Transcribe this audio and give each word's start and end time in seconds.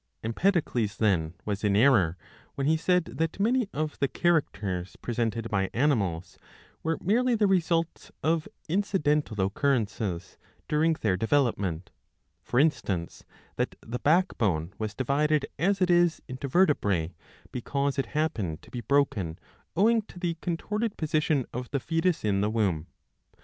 Empedocles, 0.23 0.97
then, 0.97 1.35
was 1.45 1.63
in 1.63 1.75
error 1.75 2.17
when 2.55 2.65
he 2.65 2.75
said 2.75 3.05
that 3.05 3.39
many 3.39 3.69
of 3.71 3.99
the 3.99 4.07
characters 4.07 4.95
pre 4.99 5.13
sented 5.13 5.47
by 5.51 5.69
animals 5.75 6.39
were 6.81 6.97
merely 7.01 7.35
the 7.35 7.45
results 7.45 8.11
of 8.23 8.47
incidental 8.67 9.39
occurrences 9.39 10.37
during 10.67 10.93
their 10.93 11.15
development; 11.15 11.91
for 12.41 12.59
instance, 12.59 13.25
that 13.57 13.75
the 13.81 13.99
backbone 13.99 14.73
was 14.79 14.95
divided 14.95 15.45
as 15.59 15.81
it 15.83 15.91
is 15.91 16.19
into 16.27 16.47
vertebrae, 16.47 17.13
because 17.51 17.99
it 17.99 18.07
happened 18.17 18.59
to 18.63 18.71
be 18.71 18.81
broken 18.81 19.37
owing 19.75 20.01
to 20.01 20.17
the 20.17 20.35
contorted 20.41 20.97
position 20.97 21.45
of 21.53 21.69
the 21.69 21.79
foetus 21.79 22.25
in 22.25 22.41
the 22.41 22.49
womb. 22.49 22.87